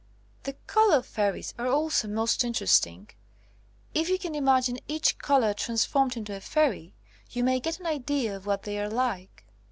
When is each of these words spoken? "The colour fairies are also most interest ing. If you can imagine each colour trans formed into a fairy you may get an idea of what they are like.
"The 0.45 0.53
colour 0.65 1.03
fairies 1.03 1.53
are 1.59 1.67
also 1.67 2.07
most 2.07 2.43
interest 2.43 2.87
ing. 2.87 3.11
If 3.93 4.09
you 4.09 4.17
can 4.17 4.33
imagine 4.33 4.79
each 4.87 5.19
colour 5.19 5.53
trans 5.53 5.85
formed 5.85 6.17
into 6.17 6.35
a 6.35 6.41
fairy 6.41 6.95
you 7.29 7.43
may 7.43 7.59
get 7.59 7.79
an 7.79 7.85
idea 7.85 8.35
of 8.35 8.47
what 8.47 8.63
they 8.63 8.79
are 8.79 8.89
like. 8.89 9.45